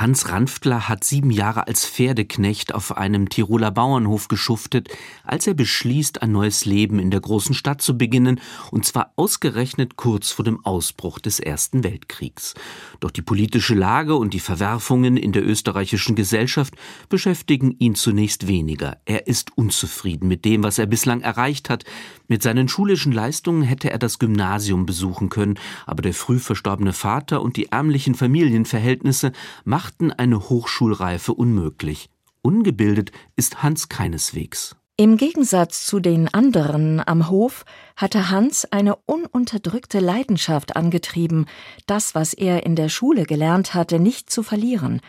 [0.00, 4.88] Hans Ranftler hat sieben Jahre als Pferdeknecht auf einem Tiroler Bauernhof geschuftet,
[5.24, 8.40] als er beschließt, ein neues Leben in der großen Stadt zu beginnen,
[8.70, 12.54] und zwar ausgerechnet kurz vor dem Ausbruch des Ersten Weltkriegs.
[13.00, 16.76] Doch die politische Lage und die Verwerfungen in der österreichischen Gesellschaft
[17.10, 18.96] beschäftigen ihn zunächst weniger.
[19.04, 21.84] Er ist unzufrieden mit dem, was er bislang erreicht hat.
[22.26, 27.42] Mit seinen schulischen Leistungen hätte er das Gymnasium besuchen können, aber der früh verstorbene Vater
[27.42, 29.32] und die ärmlichen Familienverhältnisse
[29.64, 32.10] machten machten eine Hochschulreife unmöglich.
[32.42, 34.76] Ungebildet ist Hans keineswegs.
[34.96, 37.64] Im Gegensatz zu den anderen am Hof
[37.96, 41.46] hatte Hans eine ununterdrückte Leidenschaft angetrieben,
[41.86, 45.00] das, was er in der Schule gelernt hatte, nicht zu verlieren,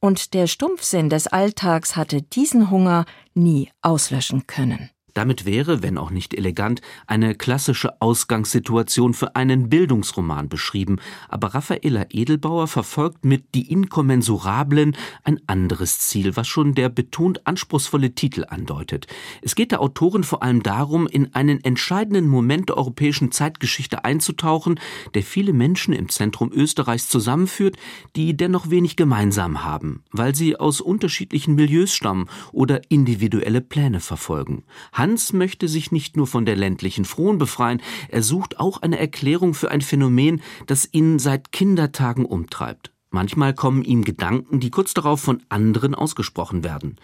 [0.00, 4.90] und der Stumpfsinn des Alltags hatte diesen Hunger nie auslöschen können.
[5.16, 10.98] Damit wäre, wenn auch nicht elegant, eine klassische Ausgangssituation für einen Bildungsroman beschrieben,
[11.30, 18.14] aber Raffaella Edelbauer verfolgt mit Die Inkommensurablen ein anderes Ziel, was schon der betont anspruchsvolle
[18.14, 19.06] Titel andeutet.
[19.40, 24.78] Es geht der Autorin vor allem darum, in einen entscheidenden Moment der europäischen Zeitgeschichte einzutauchen,
[25.14, 27.76] der viele Menschen im Zentrum Österreichs zusammenführt,
[28.16, 34.64] die dennoch wenig gemeinsam haben, weil sie aus unterschiedlichen Milieus stammen oder individuelle Pläne verfolgen.
[35.06, 39.54] Hans möchte sich nicht nur von der ländlichen Frohen befreien, er sucht auch eine Erklärung
[39.54, 42.90] für ein Phänomen, das ihn seit Kindertagen umtreibt.
[43.10, 46.96] Manchmal kommen ihm Gedanken, die kurz darauf von anderen ausgesprochen werden.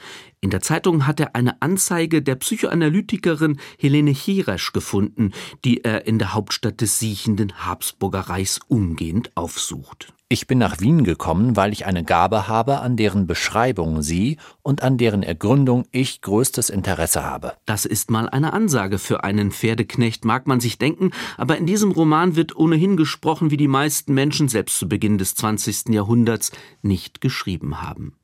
[0.45, 5.31] In der Zeitung hat er eine Anzeige der Psychoanalytikerin Helene Hiresch gefunden,
[5.65, 10.13] die er in der Hauptstadt des siechenden Habsburger Reichs umgehend aufsucht.
[10.33, 14.83] Ich bin nach Wien gekommen, weil ich eine Gabe habe, an deren Beschreibung Sie und
[14.83, 17.53] an deren Ergründung ich größtes Interesse habe.
[17.67, 21.93] Das ist mal eine Ansage für einen Pferdeknecht, mag man sich denken, aber in diesem
[21.93, 25.91] Roman wird ohnehin gesprochen, wie die meisten Menschen selbst zu Beginn des 20.
[25.91, 28.15] Jahrhunderts nicht geschrieben haben.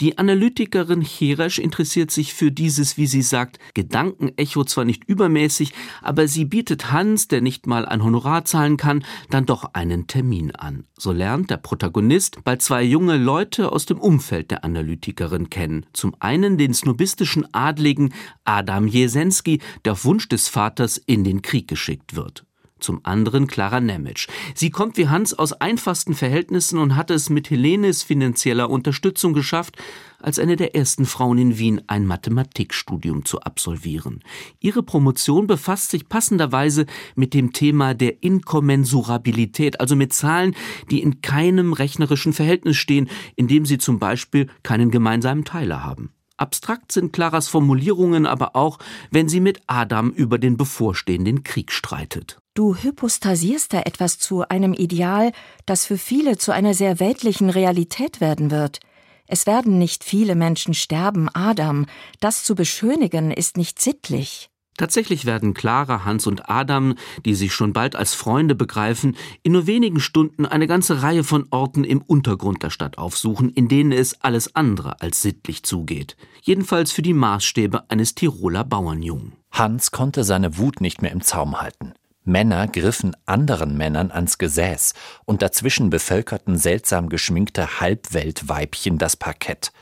[0.00, 6.26] Die Analytikerin Cheresch interessiert sich für dieses, wie sie sagt, Gedankenecho zwar nicht übermäßig, aber
[6.26, 10.86] sie bietet Hans, der nicht mal ein Honorar zahlen kann, dann doch einen Termin an.
[10.96, 15.84] So lernt der Protagonist bald zwei junge Leute aus dem Umfeld der Analytikerin kennen.
[15.92, 18.14] Zum einen den snobistischen Adligen
[18.44, 22.46] Adam Jesensky, der auf Wunsch des Vaters in den Krieg geschickt wird
[22.80, 24.28] zum anderen Clara Nemitsch.
[24.54, 29.76] Sie kommt wie Hans aus einfachsten Verhältnissen und hat es mit Helenes finanzieller Unterstützung geschafft,
[30.20, 34.22] als eine der ersten Frauen in Wien ein Mathematikstudium zu absolvieren.
[34.60, 40.54] Ihre Promotion befasst sich passenderweise mit dem Thema der Inkommensurabilität, also mit Zahlen,
[40.90, 46.12] die in keinem rechnerischen Verhältnis stehen, indem sie zum Beispiel keinen gemeinsamen Teiler haben.
[46.38, 48.78] Abstrakt sind Claras Formulierungen aber auch,
[49.10, 52.38] wenn sie mit Adam über den bevorstehenden Krieg streitet.
[52.54, 55.32] Du hypostasierst da etwas zu einem Ideal,
[55.66, 58.80] das für viele zu einer sehr weltlichen Realität werden wird.
[59.28, 61.86] Es werden nicht viele Menschen sterben, Adam.
[62.18, 64.50] Das zu beschönigen ist nicht sittlich.
[64.78, 66.94] Tatsächlich werden Clara, Hans und Adam,
[67.26, 71.46] die sich schon bald als Freunde begreifen, in nur wenigen Stunden eine ganze Reihe von
[71.50, 76.16] Orten im Untergrund der Stadt aufsuchen, in denen es alles andere als sittlich zugeht.
[76.42, 79.32] Jedenfalls für die Maßstäbe eines Tiroler Bauernjungen.
[79.50, 81.92] Hans konnte seine Wut nicht mehr im Zaum halten.
[82.28, 84.94] Männer griffen anderen Männern ans Gesäß,
[85.24, 89.72] und dazwischen bevölkerten seltsam geschminkte Halbweltweibchen das Parkett.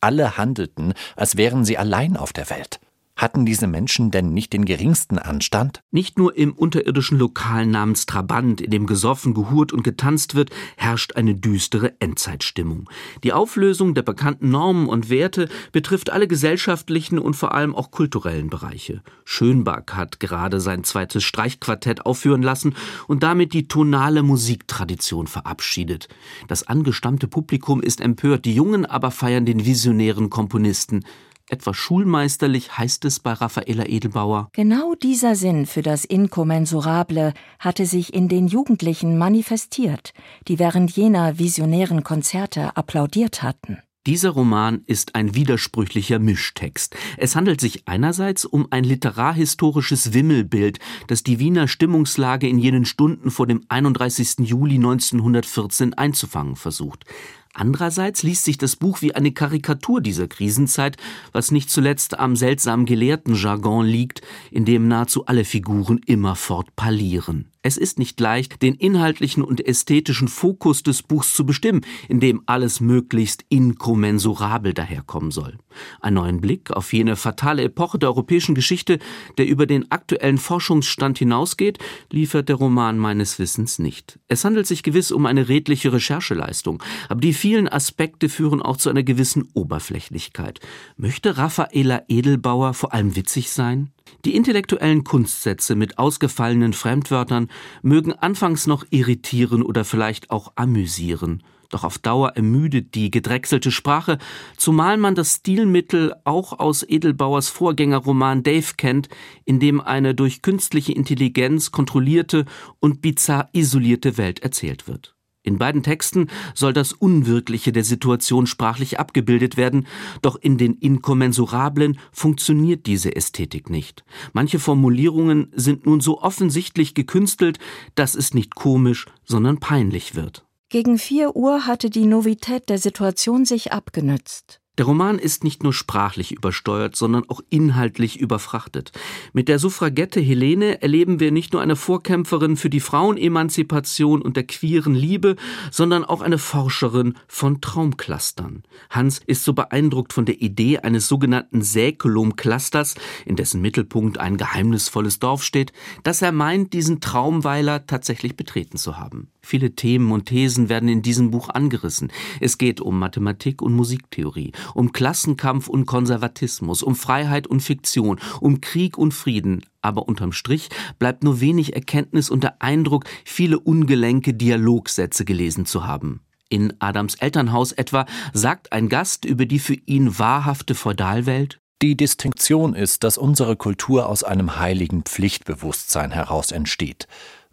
[0.00, 2.80] Alle handelten, als wären sie allein auf der Welt.
[3.14, 5.82] Hatten diese Menschen denn nicht den geringsten Anstand?
[5.90, 11.14] Nicht nur im unterirdischen Lokal namens Trabant, in dem gesoffen, gehurt und getanzt wird, herrscht
[11.14, 12.88] eine düstere Endzeitstimmung.
[13.22, 18.48] Die Auflösung der bekannten Normen und Werte betrifft alle gesellschaftlichen und vor allem auch kulturellen
[18.48, 19.02] Bereiche.
[19.24, 22.74] Schönbach hat gerade sein zweites Streichquartett aufführen lassen
[23.06, 26.08] und damit die tonale Musiktradition verabschiedet.
[26.48, 31.04] Das angestammte Publikum ist empört, die Jungen aber feiern den visionären Komponisten.
[31.48, 34.48] Etwas schulmeisterlich heißt es bei Raffaella Edelbauer.
[34.52, 40.12] Genau dieser Sinn für das Inkommensurable hatte sich in den Jugendlichen manifestiert,
[40.48, 43.78] die während jener visionären Konzerte applaudiert hatten.
[44.04, 46.96] Dieser Roman ist ein widersprüchlicher Mischtext.
[47.18, 53.30] Es handelt sich einerseits um ein literarhistorisches Wimmelbild, das die Wiener Stimmungslage in jenen Stunden
[53.30, 54.40] vor dem 31.
[54.40, 57.04] Juli 1914 einzufangen versucht.
[57.54, 60.96] Andererseits liest sich das Buch wie eine Karikatur dieser Krisenzeit,
[61.32, 67.51] was nicht zuletzt am seltsamen Gelehrtenjargon liegt, in dem nahezu alle Figuren immerfort parlieren.
[67.64, 72.42] Es ist nicht leicht, den inhaltlichen und ästhetischen Fokus des Buchs zu bestimmen, in dem
[72.46, 75.58] alles möglichst inkommensurabel daherkommen soll.
[76.00, 78.98] Ein neuen Blick auf jene fatale Epoche der europäischen Geschichte,
[79.38, 81.78] der über den aktuellen Forschungsstand hinausgeht,
[82.10, 84.18] liefert der Roman meines Wissens nicht.
[84.26, 88.90] Es handelt sich gewiss um eine redliche Rechercheleistung, aber die vielen Aspekte führen auch zu
[88.90, 90.58] einer gewissen Oberflächlichkeit.
[90.96, 93.92] Möchte Raffaela Edelbauer vor allem witzig sein?
[94.24, 97.48] Die intellektuellen Kunstsätze mit ausgefallenen Fremdwörtern
[97.82, 101.42] mögen anfangs noch irritieren oder vielleicht auch amüsieren.
[101.72, 104.18] Doch auf Dauer ermüdet die gedrechselte Sprache,
[104.58, 109.08] zumal man das Stilmittel auch aus Edelbauers Vorgängerroman Dave kennt,
[109.46, 112.44] in dem eine durch künstliche Intelligenz kontrollierte
[112.78, 115.16] und bizarr isolierte Welt erzählt wird.
[115.44, 119.88] In beiden Texten soll das Unwirkliche der Situation sprachlich abgebildet werden,
[120.22, 124.04] doch in den Inkommensurablen funktioniert diese Ästhetik nicht.
[124.32, 127.58] Manche Formulierungen sind nun so offensichtlich gekünstelt,
[127.96, 130.46] dass es nicht komisch, sondern peinlich wird.
[130.68, 134.61] Gegen vier Uhr hatte die Novität der Situation sich abgenützt.
[134.78, 138.90] Der Roman ist nicht nur sprachlich übersteuert, sondern auch inhaltlich überfrachtet.
[139.34, 144.44] Mit der Suffragette Helene erleben wir nicht nur eine Vorkämpferin für die Frauenemanzipation und der
[144.44, 145.36] queeren Liebe,
[145.70, 148.62] sondern auch eine Forscherin von Traumclustern.
[148.88, 152.94] Hans ist so beeindruckt von der Idee eines sogenannten Säkulum-Clusters,
[153.26, 158.96] in dessen Mittelpunkt ein geheimnisvolles Dorf steht, dass er meint, diesen Traumweiler tatsächlich betreten zu
[158.96, 159.28] haben.
[159.44, 162.12] Viele Themen und Thesen werden in diesem Buch angerissen.
[162.40, 168.60] Es geht um Mathematik und Musiktheorie, um Klassenkampf und Konservatismus, um Freiheit und Fiktion, um
[168.60, 169.64] Krieg und Frieden.
[169.80, 170.68] Aber unterm Strich
[170.98, 176.20] bleibt nur wenig Erkenntnis und der Eindruck, viele ungelenke Dialogsätze gelesen zu haben.
[176.48, 178.04] In Adams Elternhaus etwa
[178.34, 184.08] sagt ein Gast über die für ihn wahrhafte Feudalwelt, die Distinktion ist, dass unsere Kultur
[184.08, 187.08] aus einem heiligen Pflichtbewusstsein heraus entsteht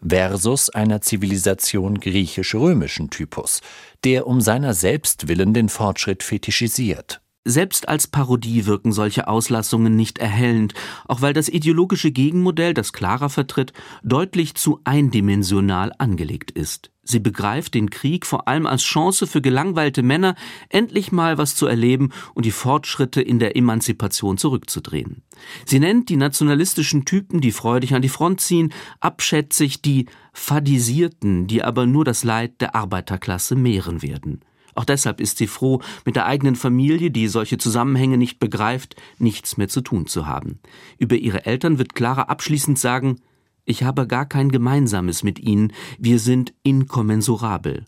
[0.06, 3.60] versus einer Zivilisation griechisch-römischen Typus,
[4.04, 7.20] der um seiner selbst willen den Fortschritt fetischisiert.
[7.46, 10.74] Selbst als Parodie wirken solche Auslassungen nicht erhellend,
[11.08, 13.72] auch weil das ideologische Gegenmodell, das Clara vertritt,
[14.02, 16.90] deutlich zu eindimensional angelegt ist.
[17.02, 20.34] Sie begreift den Krieg vor allem als Chance für gelangweilte Männer,
[20.68, 25.22] endlich mal was zu erleben und die Fortschritte in der Emanzipation zurückzudrehen.
[25.64, 31.64] Sie nennt die nationalistischen Typen, die freudig an die Front ziehen, abschätzig die Fadisierten, die
[31.64, 34.42] aber nur das Leid der Arbeiterklasse mehren werden.
[34.74, 39.56] Auch deshalb ist sie froh, mit der eigenen Familie, die solche Zusammenhänge nicht begreift, nichts
[39.56, 40.60] mehr zu tun zu haben.
[40.98, 43.20] Über ihre Eltern wird Clara abschließend sagen,
[43.64, 47.84] ich habe gar kein Gemeinsames mit ihnen, wir sind inkommensurabel.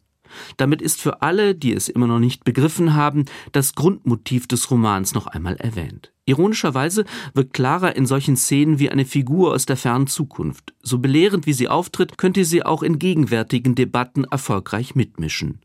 [0.57, 5.15] Damit ist für alle, die es immer noch nicht begriffen haben, das Grundmotiv des Romans
[5.15, 6.13] noch einmal erwähnt.
[6.25, 7.05] Ironischerweise
[7.35, 10.73] wirkt Clara in solchen Szenen wie eine Figur aus der fernen Zukunft.
[10.83, 15.61] So belehrend wie sie auftritt, könnte sie auch in gegenwärtigen Debatten erfolgreich mitmischen.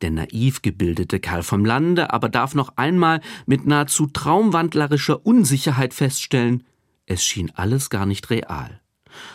[0.00, 6.64] Der naiv gebildete Kerl vom Lande aber darf noch einmal mit nahezu traumwandlerischer Unsicherheit feststellen,
[7.06, 8.80] es schien alles gar nicht real.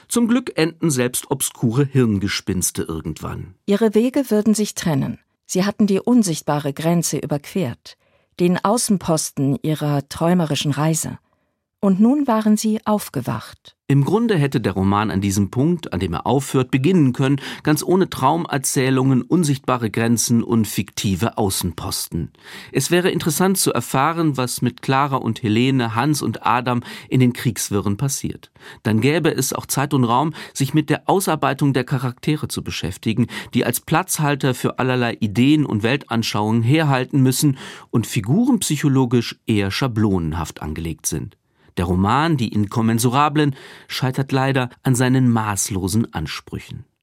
[0.07, 3.55] Zum Glück enden selbst obskure Hirngespinste irgendwann.
[3.65, 5.19] Ihre Wege würden sich trennen.
[5.45, 7.97] Sie hatten die unsichtbare Grenze überquert,
[8.39, 11.17] den Außenposten ihrer träumerischen Reise.
[11.83, 13.75] Und nun waren sie aufgewacht.
[13.87, 17.83] Im Grunde hätte der Roman an diesem Punkt, an dem er aufhört, beginnen können, ganz
[17.83, 22.31] ohne Traumerzählungen, unsichtbare Grenzen und fiktive Außenposten.
[22.71, 27.33] Es wäre interessant zu erfahren, was mit Clara und Helene, Hans und Adam in den
[27.33, 28.51] Kriegswirren passiert.
[28.83, 33.25] Dann gäbe es auch Zeit und Raum, sich mit der Ausarbeitung der Charaktere zu beschäftigen,
[33.55, 37.57] die als Platzhalter für allerlei Ideen und Weltanschauungen herhalten müssen
[37.89, 41.40] und figurenpsychologisch eher schablonenhaft angelegt sind.
[41.77, 43.55] Der Roman Die Inkommensurablen
[43.87, 46.85] scheitert leider an seinen maßlosen Ansprüchen.